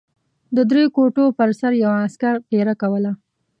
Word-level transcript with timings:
د 0.55 0.57
درې 0.71 0.83
کوټو 0.95 1.25
پر 1.37 1.49
سر 1.59 1.71
یو 1.83 1.91
عسکر 2.05 2.35
پېره 2.49 2.73
کوله. 2.81 3.11